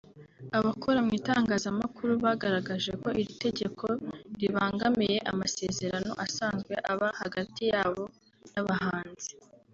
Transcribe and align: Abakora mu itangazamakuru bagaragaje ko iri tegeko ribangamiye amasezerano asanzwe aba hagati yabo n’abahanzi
Abakora 0.57 0.99
mu 1.05 1.11
itangazamakuru 1.19 2.11
bagaragaje 2.25 2.91
ko 3.01 3.09
iri 3.21 3.33
tegeko 3.45 3.85
ribangamiye 4.39 5.17
amasezerano 5.31 6.11
asanzwe 6.25 6.73
aba 6.91 7.07
hagati 7.21 7.61
yabo 7.71 8.03
n’abahanzi 8.53 9.31